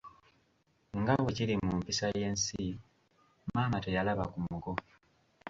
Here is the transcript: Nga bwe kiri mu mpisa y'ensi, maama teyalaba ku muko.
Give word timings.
Nga 0.99 1.13
bwe 1.21 1.31
kiri 1.37 1.55
mu 1.63 1.71
mpisa 1.79 2.05
y'ensi, 2.19 2.61
maama 3.53 3.77
teyalaba 3.83 4.23
ku 4.31 4.37
muko. 4.45 4.71